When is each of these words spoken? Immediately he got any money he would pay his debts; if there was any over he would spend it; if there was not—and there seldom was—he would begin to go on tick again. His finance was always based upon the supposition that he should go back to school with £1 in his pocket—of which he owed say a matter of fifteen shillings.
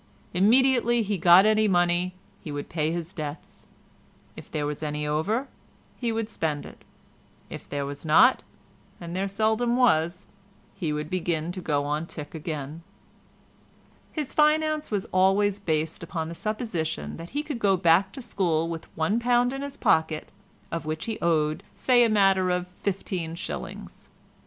Immediately 0.33 1.03
he 1.03 1.19
got 1.19 1.45
any 1.45 1.67
money 1.67 2.15
he 2.41 2.51
would 2.51 2.69
pay 2.69 2.91
his 2.91 3.13
debts; 3.13 3.67
if 4.35 4.49
there 4.49 4.65
was 4.65 4.81
any 4.81 5.05
over 5.05 5.47
he 5.95 6.11
would 6.11 6.27
spend 6.27 6.65
it; 6.65 6.83
if 7.51 7.69
there 7.69 7.85
was 7.85 8.03
not—and 8.03 9.15
there 9.15 9.27
seldom 9.27 9.77
was—he 9.77 10.91
would 10.91 11.07
begin 11.07 11.51
to 11.51 11.61
go 11.61 11.85
on 11.85 12.07
tick 12.07 12.33
again. 12.33 12.81
His 14.11 14.33
finance 14.33 14.89
was 14.89 15.05
always 15.11 15.59
based 15.59 16.01
upon 16.01 16.29
the 16.29 16.33
supposition 16.33 17.17
that 17.17 17.29
he 17.37 17.45
should 17.45 17.59
go 17.59 17.77
back 17.77 18.11
to 18.13 18.23
school 18.23 18.67
with 18.69 18.87
£1 18.95 19.53
in 19.53 19.61
his 19.61 19.77
pocket—of 19.77 20.83
which 20.83 21.05
he 21.05 21.19
owed 21.21 21.63
say 21.75 22.03
a 22.03 22.09
matter 22.09 22.49
of 22.49 22.65
fifteen 22.81 23.35
shillings. 23.35 24.09